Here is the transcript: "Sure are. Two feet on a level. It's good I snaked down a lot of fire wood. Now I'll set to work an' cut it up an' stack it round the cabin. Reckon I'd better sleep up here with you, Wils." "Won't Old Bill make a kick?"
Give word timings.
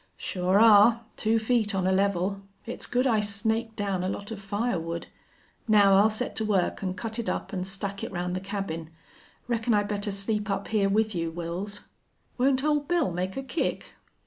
"Sure 0.17 0.59
are. 0.59 1.01
Two 1.15 1.37
feet 1.37 1.75
on 1.75 1.85
a 1.85 1.91
level. 1.91 2.41
It's 2.65 2.87
good 2.87 3.05
I 3.05 3.19
snaked 3.19 3.75
down 3.75 4.03
a 4.03 4.09
lot 4.09 4.31
of 4.31 4.41
fire 4.41 4.79
wood. 4.79 5.05
Now 5.67 5.93
I'll 5.93 6.09
set 6.09 6.35
to 6.37 6.43
work 6.43 6.81
an' 6.81 6.95
cut 6.95 7.19
it 7.19 7.29
up 7.29 7.53
an' 7.53 7.65
stack 7.65 8.03
it 8.03 8.11
round 8.11 8.35
the 8.35 8.39
cabin. 8.39 8.89
Reckon 9.47 9.75
I'd 9.75 9.87
better 9.87 10.11
sleep 10.11 10.49
up 10.49 10.69
here 10.69 10.89
with 10.89 11.13
you, 11.13 11.31
Wils." 11.31 11.81
"Won't 12.39 12.63
Old 12.63 12.87
Bill 12.87 13.11
make 13.11 13.37
a 13.37 13.43
kick?" 13.43 13.93